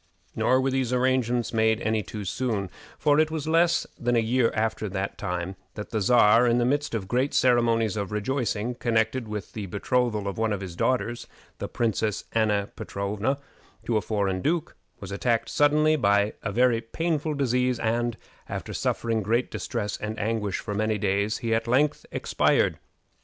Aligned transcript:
Nor 0.35 0.61
were 0.61 0.71
these 0.71 0.91
arrangements 0.91 1.53
made 1.53 1.79
any 1.79 2.01
too 2.01 2.25
soon; 2.25 2.71
for 2.97 3.19
it 3.19 3.29
was 3.29 3.45
in 3.45 3.51
less 3.51 3.85
than 3.99 4.15
a 4.15 4.19
year 4.19 4.51
after 4.55 4.89
that 4.89 5.15
time 5.15 5.55
that 5.75 5.91
the 5.91 6.01
Czar, 6.01 6.47
in 6.47 6.57
the 6.57 6.65
midst 6.65 6.95
of 6.95 7.07
great 7.07 7.35
ceremonies 7.35 7.95
of 7.95 8.11
rejoicing, 8.11 8.73
connected 8.73 9.27
with 9.27 9.53
the 9.53 9.67
betrothal 9.67 10.27
of 10.27 10.39
one 10.39 10.53
of 10.53 10.61
his 10.61 10.75
daughters, 10.75 11.27
the 11.59 11.67
Princess 11.67 12.23
Anna 12.33 12.71
Petrowna, 12.75 13.37
to 13.85 13.95
a 13.95 14.01
foreign 14.01 14.41
duke, 14.41 14.75
was 14.99 15.11
attacked 15.11 15.49
suddenly 15.49 15.95
by 15.95 16.33
a 16.41 16.51
very 16.51 16.81
painful 16.81 17.35
disease, 17.35 17.77
and, 17.77 18.17
after 18.49 18.73
suffering 18.73 19.21
great 19.21 19.51
distress 19.51 19.97
and 19.97 20.19
anguish 20.19 20.57
for 20.57 20.73
many 20.73 20.97
days, 20.97 21.37
he 21.45 21.53
at 21.53 21.67
length 21.67 22.07
expired. 22.11 22.79